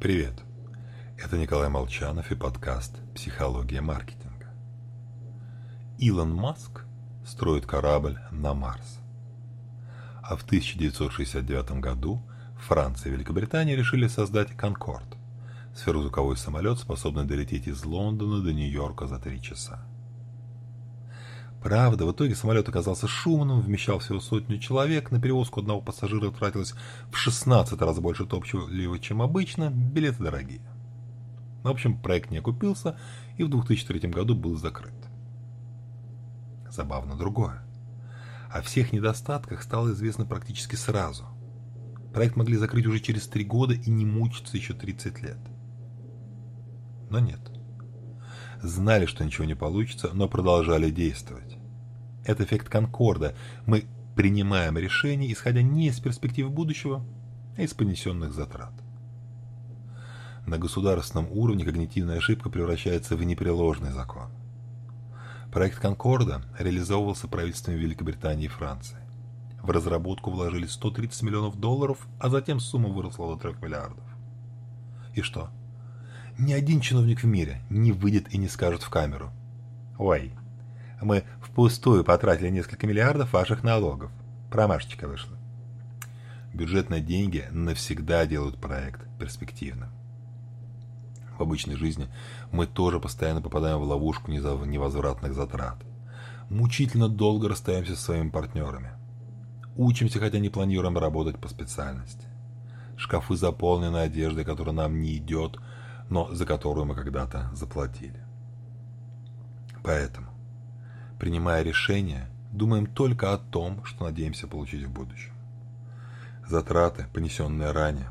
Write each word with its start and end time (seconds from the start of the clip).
Привет! 0.00 0.44
Это 1.16 1.36
Николай 1.36 1.68
Молчанов 1.68 2.30
и 2.30 2.36
подкаст 2.36 2.94
«Психология 3.16 3.80
маркетинга». 3.80 4.46
Илон 5.98 6.32
Маск 6.32 6.84
строит 7.26 7.66
корабль 7.66 8.16
на 8.30 8.54
Марс. 8.54 9.00
А 10.22 10.36
в 10.36 10.44
1969 10.44 11.80
году 11.80 12.22
Франция 12.60 13.10
и 13.10 13.16
Великобритания 13.16 13.74
решили 13.74 14.06
создать 14.06 14.56
«Конкорд»– 14.56 15.16
сферозвуковой 15.74 16.36
самолет, 16.36 16.78
способный 16.78 17.24
долететь 17.24 17.66
из 17.66 17.84
Лондона 17.84 18.40
до 18.40 18.52
Нью-Йорка 18.52 19.08
за 19.08 19.18
три 19.18 19.42
часа. 19.42 19.84
Правда, 21.62 22.06
в 22.06 22.12
итоге 22.12 22.36
самолет 22.36 22.68
оказался 22.68 23.08
шумным, 23.08 23.60
вмещал 23.60 23.98
всего 23.98 24.20
сотню 24.20 24.58
человек, 24.58 25.10
на 25.10 25.20
перевозку 25.20 25.60
одного 25.60 25.80
пассажира 25.80 26.30
тратилось 26.30 26.74
в 27.10 27.16
16 27.16 27.80
раз 27.80 27.98
больше 27.98 28.26
топлива, 28.26 28.98
чем 29.00 29.22
обычно, 29.22 29.70
билеты 29.70 30.22
дорогие. 30.22 30.60
В 31.64 31.68
общем, 31.68 31.98
проект 31.98 32.30
не 32.30 32.38
окупился 32.38 32.96
и 33.36 33.42
в 33.42 33.50
2003 33.50 34.08
году 34.08 34.36
был 34.36 34.56
закрыт. 34.56 34.94
Забавно 36.70 37.16
другое. 37.16 37.64
О 38.50 38.62
всех 38.62 38.92
недостатках 38.92 39.62
стало 39.62 39.90
известно 39.90 40.24
практически 40.24 40.76
сразу. 40.76 41.24
Проект 42.14 42.36
могли 42.36 42.56
закрыть 42.56 42.86
уже 42.86 43.00
через 43.00 43.26
три 43.26 43.44
года 43.44 43.74
и 43.74 43.90
не 43.90 44.06
мучиться 44.06 44.56
еще 44.56 44.74
30 44.74 45.22
лет. 45.22 45.38
Но 47.10 47.18
нет 47.18 47.57
знали, 48.62 49.06
что 49.06 49.24
ничего 49.24 49.44
не 49.44 49.54
получится, 49.54 50.10
но 50.12 50.28
продолжали 50.28 50.90
действовать. 50.90 51.56
Это 52.24 52.44
эффект 52.44 52.68
Конкорда. 52.68 53.34
Мы 53.66 53.86
принимаем 54.14 54.76
решения, 54.76 55.32
исходя 55.32 55.62
не 55.62 55.88
из 55.88 56.00
перспективы 56.00 56.50
будущего, 56.50 57.04
а 57.56 57.62
из 57.62 57.74
понесенных 57.74 58.32
затрат. 58.32 58.72
На 60.46 60.58
государственном 60.58 61.28
уровне 61.30 61.64
когнитивная 61.64 62.18
ошибка 62.18 62.48
превращается 62.48 63.16
в 63.16 63.22
непреложный 63.22 63.92
закон. 63.92 64.28
Проект 65.52 65.78
Конкорда 65.78 66.42
реализовывался 66.58 67.28
правительствами 67.28 67.76
Великобритании 67.76 68.46
и 68.46 68.48
Франции. 68.48 68.98
В 69.62 69.70
разработку 69.70 70.30
вложили 70.30 70.66
130 70.66 71.22
миллионов 71.22 71.58
долларов, 71.58 72.06
а 72.18 72.28
затем 72.28 72.60
сумма 72.60 72.88
выросла 72.88 73.34
до 73.34 73.50
3 73.50 73.56
миллиардов. 73.60 74.04
И 75.14 75.22
что? 75.22 75.50
Ни 76.38 76.52
один 76.52 76.80
чиновник 76.80 77.24
в 77.24 77.26
мире 77.26 77.62
не 77.68 77.90
выйдет 77.90 78.32
и 78.32 78.38
не 78.38 78.46
скажет 78.46 78.84
в 78.84 78.90
камеру. 78.90 79.32
«Ой, 79.98 80.30
мы 81.02 81.24
впустую 81.42 82.04
потратили 82.04 82.48
несколько 82.48 82.86
миллиардов 82.86 83.32
ваших 83.32 83.64
налогов. 83.64 84.12
Промашечка 84.48 85.08
вышла». 85.08 85.36
Бюджетные 86.54 87.00
деньги 87.00 87.48
навсегда 87.50 88.24
делают 88.24 88.60
проект 88.60 89.00
перспективным. 89.18 89.90
В 91.36 91.42
обычной 91.42 91.74
жизни 91.74 92.08
мы 92.52 92.68
тоже 92.68 93.00
постоянно 93.00 93.42
попадаем 93.42 93.78
в 93.78 93.82
ловушку 93.82 94.30
невозвратных 94.30 95.34
затрат. 95.34 95.78
Мучительно 96.50 97.08
долго 97.08 97.48
расстаемся 97.48 97.96
со 97.96 98.02
своими 98.02 98.30
партнерами. 98.30 98.92
Учимся, 99.76 100.20
хотя 100.20 100.38
не 100.38 100.50
планируем 100.50 100.98
работать 100.98 101.38
по 101.38 101.48
специальности. 101.48 102.26
Шкафы 102.96 103.34
заполнены 103.34 103.98
одеждой, 103.98 104.44
которая 104.44 104.74
нам 104.74 105.00
не 105.00 105.16
идет, 105.16 105.58
но 106.10 106.32
за 106.34 106.46
которую 106.46 106.86
мы 106.86 106.94
когда-то 106.94 107.50
заплатили. 107.54 108.22
Поэтому, 109.82 110.28
принимая 111.18 111.62
решения, 111.62 112.28
думаем 112.52 112.86
только 112.86 113.32
о 113.32 113.38
том, 113.38 113.84
что 113.84 114.04
надеемся 114.04 114.46
получить 114.46 114.84
в 114.84 114.90
будущем. 114.90 115.32
Затраты, 116.46 117.06
понесенные 117.12 117.72
ранее, 117.72 118.10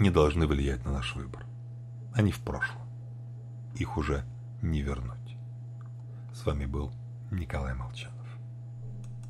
не 0.00 0.10
должны 0.10 0.46
влиять 0.46 0.84
на 0.84 0.92
наш 0.92 1.14
выбор. 1.14 1.44
Они 2.12 2.32
в 2.32 2.40
прошлом. 2.40 2.82
Их 3.74 3.96
уже 3.96 4.24
не 4.62 4.82
вернуть. 4.82 5.36
С 6.34 6.44
вами 6.44 6.66
был 6.66 6.92
Николай 7.30 7.74
Молчанов. 7.74 8.25